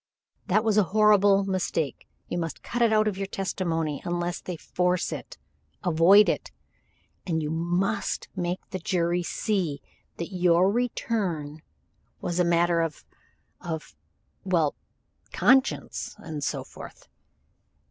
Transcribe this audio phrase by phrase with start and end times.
[0.47, 2.07] "That was a horrible mistake.
[2.27, 5.37] You must cut it out of your testimony unless they force it.
[5.83, 6.49] Avoid it.
[7.27, 9.79] And you must make the jury see
[10.17, 11.61] that your return
[12.19, 13.05] was a matter of
[13.61, 13.95] of
[14.43, 14.73] well,
[15.31, 17.07] conscience and so forth."